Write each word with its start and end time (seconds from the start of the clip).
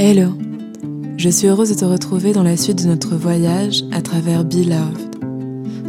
Hello, 0.00 0.32
je 1.16 1.28
suis 1.28 1.48
heureuse 1.48 1.70
de 1.70 1.74
te 1.74 1.84
retrouver 1.84 2.32
dans 2.32 2.44
la 2.44 2.56
suite 2.56 2.84
de 2.84 2.88
notre 2.88 3.16
voyage 3.16 3.82
à 3.90 4.00
travers 4.00 4.44
Beloved. 4.44 5.16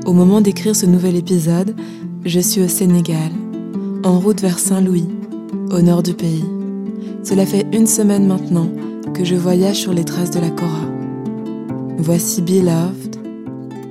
Au 0.07 0.13
moment 0.13 0.41
d'écrire 0.41 0.75
ce 0.75 0.87
nouvel 0.87 1.15
épisode, 1.15 1.75
je 2.25 2.39
suis 2.39 2.59
au 2.63 2.67
Sénégal, 2.67 3.29
en 4.03 4.19
route 4.19 4.41
vers 4.41 4.57
Saint-Louis, 4.57 5.07
au 5.69 5.81
nord 5.83 6.01
du 6.01 6.15
pays. 6.15 6.43
Cela 7.23 7.45
fait 7.45 7.67
une 7.71 7.85
semaine 7.85 8.25
maintenant 8.25 8.71
que 9.13 9.23
je 9.23 9.35
voyage 9.35 9.77
sur 9.77 9.93
les 9.93 10.05
traces 10.05 10.31
de 10.31 10.39
la 10.39 10.49
Cora. 10.49 10.89
Voici 11.99 12.41
Beloved, 12.41 13.15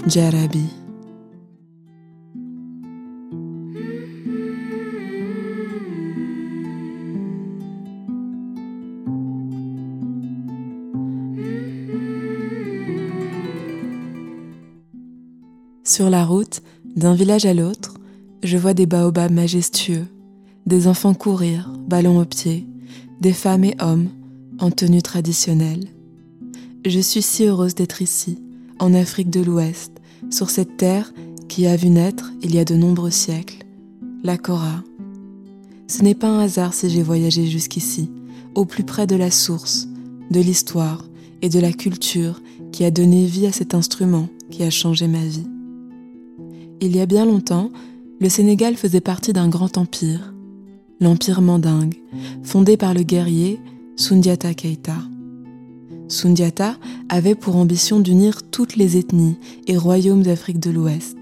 Jarabi. 0.08 0.77
Sur 15.88 16.10
la 16.10 16.26
route, 16.26 16.60
d'un 16.96 17.14
village 17.14 17.46
à 17.46 17.54
l'autre, 17.54 17.94
je 18.42 18.58
vois 18.58 18.74
des 18.74 18.84
baobabs 18.84 19.32
majestueux, 19.32 20.04
des 20.66 20.86
enfants 20.86 21.14
courir, 21.14 21.72
ballons 21.88 22.20
aux 22.20 22.26
pieds, 22.26 22.66
des 23.22 23.32
femmes 23.32 23.64
et 23.64 23.74
hommes 23.80 24.10
en 24.58 24.70
tenue 24.70 25.00
traditionnelle. 25.00 25.86
Je 26.84 27.00
suis 27.00 27.22
si 27.22 27.44
heureuse 27.44 27.74
d'être 27.74 28.02
ici, 28.02 28.38
en 28.78 28.92
Afrique 28.92 29.30
de 29.30 29.40
l'Ouest, 29.40 29.92
sur 30.28 30.50
cette 30.50 30.76
terre 30.76 31.10
qui 31.48 31.66
a 31.66 31.74
vu 31.74 31.88
naître, 31.88 32.32
il 32.42 32.54
y 32.54 32.58
a 32.58 32.66
de 32.66 32.74
nombreux 32.74 33.10
siècles, 33.10 33.64
la 34.22 34.36
Cora. 34.36 34.84
Ce 35.86 36.02
n'est 36.02 36.14
pas 36.14 36.28
un 36.28 36.40
hasard 36.40 36.74
si 36.74 36.90
j'ai 36.90 37.02
voyagé 37.02 37.46
jusqu'ici, 37.46 38.10
au 38.54 38.66
plus 38.66 38.84
près 38.84 39.06
de 39.06 39.16
la 39.16 39.30
source, 39.30 39.88
de 40.30 40.40
l'histoire 40.40 41.02
et 41.40 41.48
de 41.48 41.58
la 41.58 41.72
culture 41.72 42.42
qui 42.72 42.84
a 42.84 42.90
donné 42.90 43.24
vie 43.24 43.46
à 43.46 43.52
cet 43.52 43.72
instrument 43.72 44.28
qui 44.50 44.64
a 44.64 44.70
changé 44.70 45.08
ma 45.08 45.24
vie. 45.24 45.46
Il 46.80 46.94
y 46.94 47.00
a 47.00 47.06
bien 47.06 47.24
longtemps, 47.26 47.70
le 48.20 48.28
Sénégal 48.28 48.76
faisait 48.76 49.00
partie 49.00 49.32
d'un 49.32 49.48
grand 49.48 49.76
empire, 49.78 50.32
l'Empire 51.00 51.40
mandingue, 51.40 51.96
fondé 52.44 52.76
par 52.76 52.94
le 52.94 53.02
guerrier 53.02 53.58
Sundiata 53.96 54.54
Keita. 54.54 54.96
Sundiata 56.06 56.76
avait 57.08 57.34
pour 57.34 57.56
ambition 57.56 57.98
d'unir 57.98 58.48
toutes 58.50 58.76
les 58.76 58.96
ethnies 58.96 59.38
et 59.66 59.76
royaumes 59.76 60.22
d'Afrique 60.22 60.60
de 60.60 60.70
l'Ouest. 60.70 61.18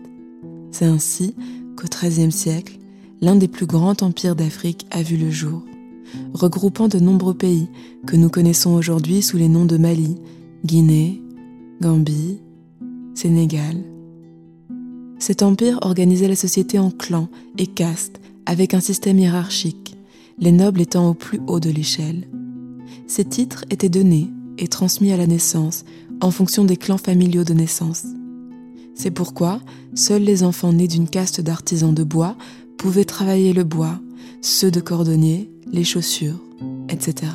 C'est 0.72 0.84
ainsi 0.84 1.34
qu'au 1.74 1.88
XIIIe 1.88 2.32
siècle, 2.32 2.78
l'un 3.22 3.36
des 3.36 3.48
plus 3.48 3.66
grands 3.66 3.96
empires 4.02 4.36
d'Afrique 4.36 4.86
a 4.90 5.02
vu 5.02 5.16
le 5.16 5.30
jour, 5.30 5.62
regroupant 6.34 6.88
de 6.88 6.98
nombreux 6.98 7.34
pays 7.34 7.68
que 8.06 8.16
nous 8.16 8.28
connaissons 8.28 8.74
aujourd'hui 8.74 9.22
sous 9.22 9.38
les 9.38 9.48
noms 9.48 9.64
de 9.64 9.78
Mali, 9.78 10.16
Guinée, 10.66 11.22
Gambie, 11.80 12.40
Sénégal, 13.14 13.76
cet 15.18 15.42
empire 15.42 15.78
organisait 15.82 16.28
la 16.28 16.36
société 16.36 16.78
en 16.78 16.90
clans 16.90 17.28
et 17.58 17.66
castes 17.66 18.20
avec 18.44 18.74
un 18.74 18.80
système 18.80 19.18
hiérarchique, 19.18 19.96
les 20.38 20.52
nobles 20.52 20.80
étant 20.80 21.10
au 21.10 21.14
plus 21.14 21.40
haut 21.46 21.60
de 21.60 21.70
l'échelle. 21.70 22.28
Ces 23.06 23.24
titres 23.24 23.64
étaient 23.70 23.88
donnés 23.88 24.30
et 24.58 24.68
transmis 24.68 25.12
à 25.12 25.16
la 25.16 25.26
naissance 25.26 25.84
en 26.20 26.30
fonction 26.30 26.64
des 26.64 26.76
clans 26.76 26.98
familiaux 26.98 27.44
de 27.44 27.54
naissance. 27.54 28.04
C'est 28.94 29.10
pourquoi 29.10 29.60
seuls 29.94 30.22
les 30.22 30.42
enfants 30.42 30.72
nés 30.72 30.88
d'une 30.88 31.08
caste 31.08 31.40
d'artisans 31.40 31.94
de 31.94 32.04
bois 32.04 32.36
pouvaient 32.78 33.04
travailler 33.04 33.52
le 33.52 33.64
bois, 33.64 34.00
ceux 34.40 34.70
de 34.70 34.80
cordonniers, 34.80 35.50
les 35.70 35.84
chaussures, 35.84 36.40
etc. 36.88 37.32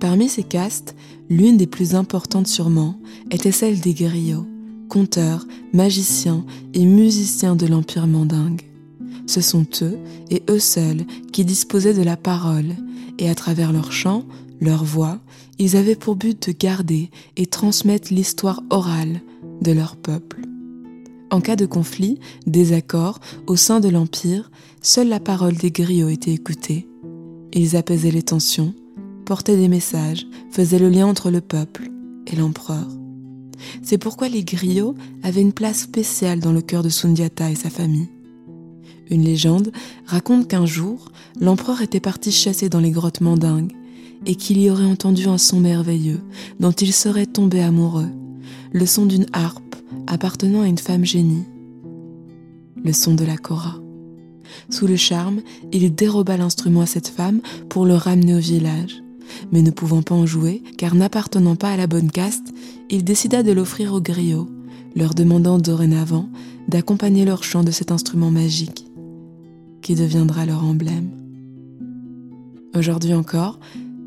Parmi 0.00 0.28
ces 0.28 0.42
castes, 0.42 0.94
l'une 1.30 1.56
des 1.56 1.66
plus 1.66 1.94
importantes 1.94 2.46
sûrement 2.46 2.98
était 3.30 3.52
celle 3.52 3.80
des 3.80 3.94
griots, 3.94 4.46
conteurs, 4.88 5.46
magiciens 5.72 6.44
et 6.72 6.84
musiciens 6.84 7.56
de 7.56 7.66
l'Empire 7.66 8.06
mandingue. 8.06 8.62
Ce 9.26 9.40
sont 9.40 9.66
eux 9.82 9.98
et 10.30 10.42
eux 10.50 10.58
seuls 10.58 11.04
qui 11.32 11.44
disposaient 11.44 11.94
de 11.94 12.02
la 12.02 12.16
parole, 12.16 12.74
et 13.18 13.28
à 13.28 13.34
travers 13.34 13.72
leurs 13.72 13.92
chants, 13.92 14.24
leur 14.60 14.84
voix, 14.84 15.18
ils 15.58 15.76
avaient 15.76 15.96
pour 15.96 16.16
but 16.16 16.48
de 16.48 16.52
garder 16.52 17.10
et 17.36 17.46
transmettre 17.46 18.12
l'histoire 18.12 18.62
orale 18.70 19.20
de 19.62 19.72
leur 19.72 19.96
peuple. 19.96 20.42
En 21.30 21.40
cas 21.40 21.56
de 21.56 21.66
conflit, 21.66 22.18
désaccord, 22.46 23.20
au 23.46 23.56
sein 23.56 23.80
de 23.80 23.88
l'Empire, 23.88 24.50
seule 24.82 25.08
la 25.08 25.20
parole 25.20 25.54
des 25.54 25.70
griots 25.70 26.08
était 26.08 26.32
écoutée. 26.32 26.88
Ils 27.52 27.76
apaisaient 27.76 28.10
les 28.10 28.22
tensions, 28.22 28.74
portaient 29.24 29.56
des 29.56 29.68
messages, 29.68 30.26
faisaient 30.50 30.78
le 30.78 30.90
lien 30.90 31.06
entre 31.06 31.30
le 31.30 31.40
peuple 31.40 31.90
et 32.26 32.36
l'empereur. 32.36 32.86
C'est 33.82 33.98
pourquoi 33.98 34.28
les 34.28 34.44
griots 34.44 34.94
avaient 35.22 35.40
une 35.40 35.52
place 35.52 35.80
spéciale 35.80 36.40
dans 36.40 36.52
le 36.52 36.62
cœur 36.62 36.82
de 36.82 36.88
Sundiata 36.88 37.50
et 37.50 37.54
sa 37.54 37.70
famille. 37.70 38.08
Une 39.10 39.22
légende 39.22 39.70
raconte 40.06 40.48
qu'un 40.48 40.66
jour, 40.66 41.10
l'empereur 41.40 41.82
était 41.82 42.00
parti 42.00 42.32
chasser 42.32 42.68
dans 42.68 42.80
les 42.80 42.90
grottes 42.90 43.20
mandingues 43.20 43.72
et 44.26 44.34
qu'il 44.34 44.60
y 44.60 44.70
aurait 44.70 44.84
entendu 44.84 45.26
un 45.26 45.38
son 45.38 45.60
merveilleux 45.60 46.20
dont 46.60 46.72
il 46.72 46.92
serait 46.92 47.26
tombé 47.26 47.62
amoureux, 47.62 48.08
le 48.72 48.86
son 48.86 49.04
d'une 49.04 49.26
harpe 49.32 49.76
appartenant 50.06 50.62
à 50.62 50.68
une 50.68 50.78
femme 50.78 51.04
génie, 51.04 51.44
le 52.82 52.92
son 52.92 53.14
de 53.14 53.24
la 53.24 53.36
Cora. 53.36 53.76
Sous 54.70 54.86
le 54.86 54.96
charme, 54.96 55.40
il 55.72 55.94
déroba 55.94 56.36
l'instrument 56.36 56.82
à 56.82 56.86
cette 56.86 57.08
femme 57.08 57.40
pour 57.68 57.84
le 57.84 57.94
ramener 57.94 58.34
au 58.34 58.40
village 58.40 59.03
mais 59.52 59.62
ne 59.62 59.70
pouvant 59.70 60.02
pas 60.02 60.14
en 60.14 60.26
jouer, 60.26 60.62
car 60.76 60.94
n'appartenant 60.94 61.56
pas 61.56 61.70
à 61.70 61.76
la 61.76 61.86
bonne 61.86 62.10
caste, 62.10 62.52
il 62.90 63.04
décida 63.04 63.42
de 63.42 63.52
l'offrir 63.52 63.92
aux 63.94 64.00
griots, 64.00 64.48
leur 64.96 65.14
demandant 65.14 65.58
dorénavant 65.58 66.28
d'accompagner 66.68 67.24
leur 67.24 67.44
chant 67.44 67.64
de 67.64 67.70
cet 67.70 67.92
instrument 67.92 68.30
magique, 68.30 68.86
qui 69.82 69.94
deviendra 69.94 70.46
leur 70.46 70.64
emblème. 70.64 71.10
Aujourd'hui 72.74 73.14
encore, 73.14 73.60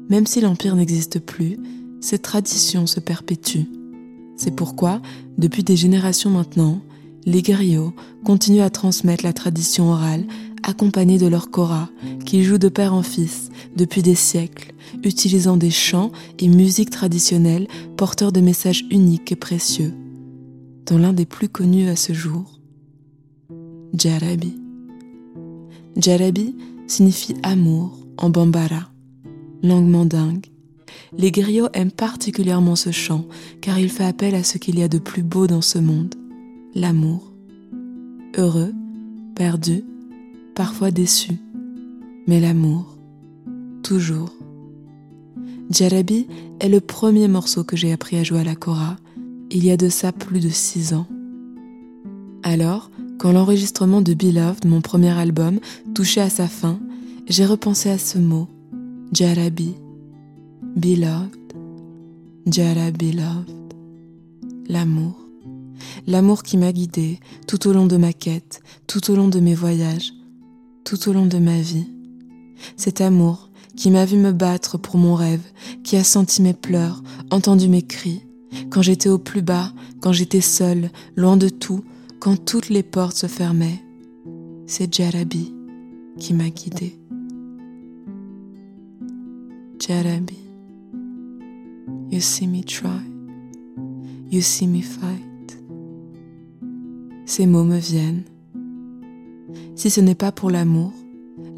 même 0.10 0.26
si 0.26 0.42
l'Empire 0.42 0.76
n'existe 0.76 1.20
plus, 1.20 1.58
cette 2.02 2.22
tradition 2.22 2.88
se 2.88 3.00
perpétue. 3.00 3.64
C'est 4.36 4.56
pourquoi, 4.56 5.02
depuis 5.38 5.64
des 5.64 5.76
générations 5.76 6.30
maintenant, 6.30 6.80
les 7.26 7.42
griots 7.42 7.94
continuent 8.24 8.62
à 8.62 8.70
transmettre 8.70 9.24
la 9.24 9.34
tradition 9.34 9.92
orale 9.92 10.26
accompagnés 10.64 11.18
de 11.18 11.28
leur 11.28 11.50
Cora, 11.50 11.90
qui 12.26 12.44
jouent 12.44 12.58
de 12.58 12.70
père 12.70 12.94
en 12.94 13.04
fils 13.04 13.50
depuis 13.76 14.02
des 14.02 14.16
siècles, 14.16 14.74
utilisant 15.04 15.58
des 15.58 15.72
chants 15.72 16.12
et 16.40 16.48
musiques 16.48 16.90
traditionnelles 16.90 17.68
porteurs 17.96 18.32
de 18.32 18.42
messages 18.42 18.86
uniques 18.90 19.32
et 19.32 19.36
précieux, 19.36 19.94
dont 20.86 20.98
l'un 20.98 21.14
des 21.14 21.26
plus 21.26 21.50
connus 21.50 21.90
à 21.90 21.96
ce 21.96 22.14
jour, 22.14 22.60
Jarabi. 23.94 24.56
Jarabi 25.96 26.56
signifie 26.88 27.36
amour 27.44 27.98
en 28.18 28.30
bambara, 28.30 28.90
langue 29.64 29.88
mandingue. 29.88 30.46
Les 31.18 31.32
griots 31.32 31.70
aiment 31.74 31.92
particulièrement 31.92 32.76
ce 32.76 32.92
chant 32.92 33.26
car 33.62 33.80
il 33.80 33.90
fait 33.90 34.04
appel 34.04 34.36
à 34.36 34.44
ce 34.44 34.58
qu'il 34.58 34.78
y 34.78 34.84
a 34.84 34.88
de 34.88 35.00
plus 35.00 35.24
beau 35.24 35.48
dans 35.48 35.62
ce 35.62 35.80
monde, 35.80 36.16
l'amour. 36.76 37.32
Heureux, 38.38 38.74
perdu, 39.36 39.84
parfois 40.56 40.92
déçu, 40.92 41.32
mais 42.28 42.40
l'amour, 42.40 42.98
toujours. 43.84 44.37
Jarabi 45.70 46.28
est 46.60 46.70
le 46.70 46.80
premier 46.80 47.28
morceau 47.28 47.64
que 47.64 47.76
j'ai 47.76 47.92
appris 47.92 48.18
à 48.18 48.24
jouer 48.24 48.40
à 48.40 48.44
la 48.44 48.56
kora, 48.56 48.96
il 49.52 49.66
y 49.66 49.72
a 49.72 49.78
de 49.78 49.90
ça 49.90 50.12
plus 50.12 50.40
de 50.40 50.50
six 50.50 50.94
ans. 50.94 51.08
Alors, 52.44 52.90
quand 53.18 53.32
l'enregistrement 53.32 54.02
de 54.02 54.14
Beloved, 54.14 54.66
mon 54.66 54.82
premier 54.82 55.18
album, 55.18 55.60
touchait 55.94 56.22
à 56.22 56.30
sa 56.30 56.48
fin, 56.48 56.80
j'ai 57.28 57.46
repensé 57.46 57.90
à 57.90 57.98
ce 57.98 58.18
mot, 58.18 58.48
Jarabi, 59.12 59.74
Beloved, 60.76 61.54
Jarabi 62.46 63.12
Loved, 63.12 63.74
l'amour. 64.70 65.16
L'amour 66.06 66.44
qui 66.44 66.58
m'a 66.58 66.72
guidé 66.72 67.20
tout 67.46 67.68
au 67.68 67.74
long 67.74 67.86
de 67.86 67.98
ma 67.98 68.14
quête, 68.14 68.62
tout 68.88 69.12
au 69.12 69.16
long 69.16 69.28
de 69.28 69.40
mes 69.40 69.54
voyages, 69.54 70.14
tout 70.86 71.10
au 71.10 71.14
long 71.14 71.26
de 71.26 71.38
ma 71.38 71.60
vie. 71.60 71.88
Cet 72.78 73.02
amour 73.02 73.47
qui 73.78 73.92
m'a 73.92 74.04
vu 74.04 74.18
me 74.18 74.34
battre 74.34 74.78
pour 74.78 74.98
mon 74.98 75.16
rêve, 75.16 75.46
qui 75.84 75.96
a 75.96 76.04
senti 76.04 76.42
mes 76.42 76.54
pleurs, 76.54 77.04
entendu 77.32 77.70
mes 77.70 77.84
cris, 77.84 78.24
quand 78.70 78.82
j'étais 78.82 79.08
au 79.08 79.18
plus 79.18 79.42
bas, 79.42 79.72
quand 80.02 80.12
j'étais 80.12 80.42
seule, 80.42 80.90
loin 81.16 81.38
de 81.38 81.48
tout, 81.48 81.84
quand 82.20 82.44
toutes 82.44 82.70
les 82.70 82.84
portes 82.84 83.16
se 83.16 83.28
fermaient. 83.28 83.82
C'est 84.66 84.94
Jarabi 84.94 85.54
qui 86.18 86.34
m'a 86.34 86.50
guidée. 86.50 87.00
Jarabi, 89.80 90.40
you 92.12 92.20
see 92.20 92.48
me 92.48 92.64
try, 92.64 92.90
you 94.30 94.42
see 94.42 94.68
me 94.68 94.82
fight. 94.82 95.60
Ces 97.26 97.46
mots 97.46 97.64
me 97.64 97.78
viennent 97.78 98.24
si 99.76 99.92
ce 99.92 100.02
n'est 100.02 100.16
pas 100.16 100.32
pour 100.32 100.50
l'amour, 100.50 100.92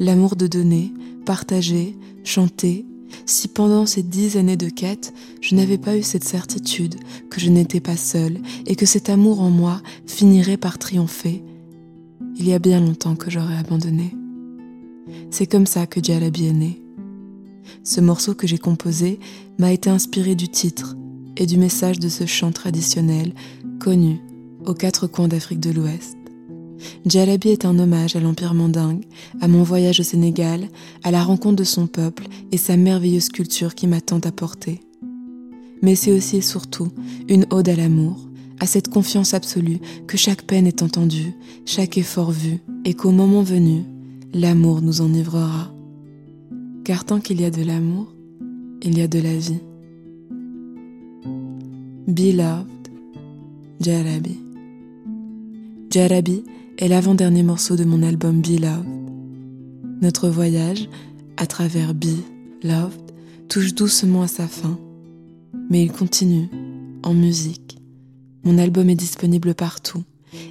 l'amour 0.00 0.34
de 0.34 0.48
donner, 0.48 0.92
partager, 1.24 1.96
chanter, 2.24 2.84
si 3.26 3.46
pendant 3.48 3.86
ces 3.86 4.02
dix 4.02 4.36
années 4.36 4.56
de 4.56 4.68
quête, 4.68 5.12
je 5.40 5.54
n'avais 5.54 5.78
pas 5.78 5.96
eu 5.96 6.02
cette 6.02 6.24
certitude 6.24 6.96
que 7.30 7.40
je 7.40 7.50
n'étais 7.50 7.80
pas 7.80 7.96
seule 7.96 8.38
et 8.66 8.74
que 8.74 8.86
cet 8.86 9.10
amour 9.10 9.40
en 9.40 9.50
moi 9.50 9.80
finirait 10.06 10.56
par 10.56 10.78
triompher, 10.78 11.42
il 12.36 12.48
y 12.48 12.54
a 12.54 12.58
bien 12.58 12.80
longtemps 12.80 13.16
que 13.16 13.30
j'aurais 13.30 13.56
abandonné. 13.56 14.14
C'est 15.30 15.46
comme 15.46 15.66
ça 15.66 15.86
que 15.86 16.00
Dialabi 16.00 16.46
est 16.46 16.52
né. 16.52 16.82
Ce 17.84 18.00
morceau 18.00 18.34
que 18.34 18.46
j'ai 18.46 18.58
composé 18.58 19.20
m'a 19.58 19.72
été 19.72 19.90
inspiré 19.90 20.34
du 20.34 20.48
titre 20.48 20.96
et 21.36 21.46
du 21.46 21.58
message 21.58 21.98
de 21.98 22.08
ce 22.08 22.26
chant 22.26 22.52
traditionnel 22.52 23.32
connu 23.80 24.20
aux 24.66 24.74
quatre 24.74 25.06
coins 25.06 25.28
d'Afrique 25.28 25.60
de 25.60 25.70
l'Ouest. 25.70 26.19
Jalabi 27.06 27.48
est 27.48 27.64
un 27.64 27.78
hommage 27.78 28.14
à 28.14 28.20
l'Empire 28.20 28.52
mandingue, 28.52 29.04
à 29.40 29.48
mon 29.48 29.62
voyage 29.62 30.00
au 30.00 30.02
Sénégal, 30.02 30.68
à 31.02 31.10
la 31.10 31.22
rencontre 31.22 31.56
de 31.56 31.64
son 31.64 31.86
peuple 31.86 32.26
et 32.52 32.58
sa 32.58 32.76
merveilleuse 32.76 33.30
culture 33.30 33.74
qui 33.74 33.86
m'a 33.86 34.02
tant 34.02 34.20
apporté. 34.20 34.80
Mais 35.80 35.94
c'est 35.94 36.12
aussi 36.12 36.36
et 36.38 36.42
surtout 36.42 36.88
une 37.28 37.46
ode 37.50 37.70
à 37.70 37.76
l'amour, 37.76 38.18
à 38.60 38.66
cette 38.66 38.88
confiance 38.88 39.32
absolue 39.32 39.78
que 40.06 40.18
chaque 40.18 40.42
peine 40.42 40.66
est 40.66 40.82
entendue, 40.82 41.32
chaque 41.64 41.96
effort 41.96 42.32
vu, 42.32 42.58
et 42.84 42.92
qu'au 42.92 43.12
moment 43.12 43.42
venu, 43.42 43.84
l'amour 44.34 44.82
nous 44.82 45.00
enivrera. 45.00 45.72
Car 46.84 47.06
tant 47.06 47.20
qu'il 47.20 47.40
y 47.40 47.46
a 47.46 47.50
de 47.50 47.62
l'amour, 47.62 48.12
il 48.82 48.98
y 48.98 49.00
a 49.00 49.08
de 49.08 49.20
la 49.20 49.34
vie. 49.34 49.60
Beloved, 52.06 52.66
Jarabi. 53.80 54.38
Jarabi 55.90 56.44
est 56.80 56.88
l'avant-dernier 56.88 57.42
morceau 57.42 57.76
de 57.76 57.84
mon 57.84 58.02
album 58.02 58.40
Beloved. 58.40 58.86
Notre 60.00 60.30
voyage, 60.30 60.88
à 61.36 61.46
travers 61.46 61.92
Be 61.92 62.16
Loved, 62.62 63.12
touche 63.50 63.74
doucement 63.74 64.22
à 64.22 64.28
sa 64.28 64.48
fin, 64.48 64.78
mais 65.68 65.82
il 65.82 65.92
continue, 65.92 66.48
en 67.02 67.12
musique. 67.12 67.78
Mon 68.44 68.56
album 68.56 68.88
est 68.88 68.94
disponible 68.94 69.54
partout, 69.54 70.04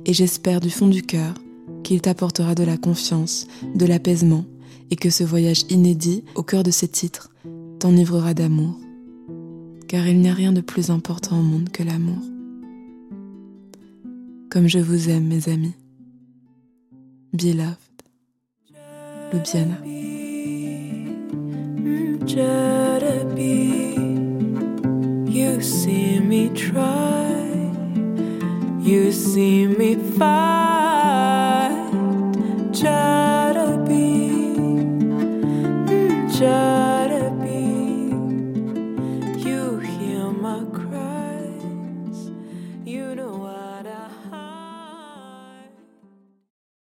et 0.06 0.14
j'espère 0.14 0.60
du 0.60 0.70
fond 0.70 0.88
du 0.88 1.02
cœur 1.02 1.34
qu'il 1.82 2.00
t'apportera 2.00 2.54
de 2.54 2.64
la 2.64 2.78
confiance, 2.78 3.48
de 3.74 3.88
l'apaisement, 3.88 4.46
et 4.92 4.98
que 4.98 5.10
ce 5.10 5.24
voyage 5.24 5.66
inédit 5.70 6.24
au 6.36 6.44
cœur 6.44 6.62
de 6.62 6.72
ces 6.72 6.88
titres 6.88 7.32
t'enivrera 7.80 8.36
d'amour. 8.36 8.76
Car 9.88 10.08
il 10.08 10.20
n'y 10.20 10.30
a 10.30 10.34
rien 10.36 10.54
de 10.54 10.62
plus 10.62 10.92
important 10.92 11.40
au 11.40 11.44
monde 11.44 11.70
que 11.70 11.82
l'amour. 11.82 12.22
Comme 14.52 14.68
je 14.68 14.80
vous 14.80 15.10
aime, 15.10 15.26
mes 15.26 15.50
amis. 15.50 15.74
Beloved, 17.32 18.04
Ljubljana. 19.34 19.78
You 25.30 25.62
see 25.62 26.20
me 26.20 26.50
try, 26.50 27.72
you 28.82 29.12
see 29.12 29.68
me 29.68 29.96
fight. 30.18 30.40